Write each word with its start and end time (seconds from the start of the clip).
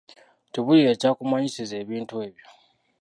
Tubuulire 0.51 0.89
ebyakumanyisizza 0.93 1.75
ebintu 1.83 2.13
ebyo. 2.27 2.47